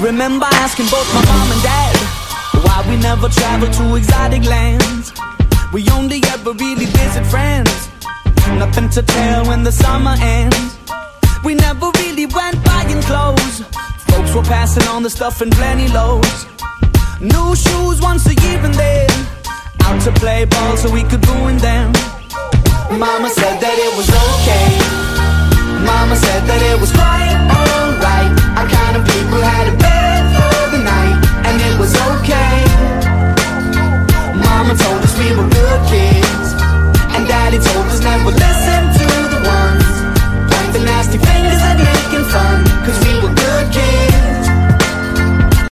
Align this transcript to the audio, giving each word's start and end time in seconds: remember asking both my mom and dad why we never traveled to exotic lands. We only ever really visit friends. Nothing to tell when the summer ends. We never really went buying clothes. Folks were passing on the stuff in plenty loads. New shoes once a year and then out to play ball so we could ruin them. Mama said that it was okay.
remember 0.00 0.46
asking 0.64 0.86
both 0.86 1.06
my 1.14 1.24
mom 1.24 1.52
and 1.52 1.62
dad 1.62 1.96
why 2.64 2.84
we 2.88 2.96
never 2.96 3.28
traveled 3.28 3.72
to 3.74 3.96
exotic 3.96 4.44
lands. 4.44 5.12
We 5.72 5.88
only 5.90 6.20
ever 6.32 6.52
really 6.52 6.86
visit 6.86 7.24
friends. 7.26 7.88
Nothing 8.58 8.88
to 8.90 9.02
tell 9.02 9.46
when 9.46 9.62
the 9.62 9.72
summer 9.72 10.16
ends. 10.18 10.78
We 11.44 11.54
never 11.54 11.90
really 11.98 12.26
went 12.26 12.64
buying 12.64 13.02
clothes. 13.02 13.60
Folks 14.08 14.34
were 14.34 14.42
passing 14.42 14.86
on 14.88 15.02
the 15.02 15.10
stuff 15.10 15.42
in 15.42 15.50
plenty 15.50 15.88
loads. 15.88 16.46
New 17.20 17.54
shoes 17.54 18.00
once 18.00 18.26
a 18.26 18.34
year 18.34 18.58
and 18.64 18.74
then 18.74 19.10
out 19.84 20.00
to 20.02 20.12
play 20.12 20.44
ball 20.46 20.76
so 20.76 20.90
we 20.90 21.02
could 21.04 21.26
ruin 21.28 21.58
them. 21.58 21.92
Mama 22.98 23.28
said 23.28 23.60
that 23.60 23.76
it 23.86 23.92
was 23.96 24.08
okay. 24.08 24.59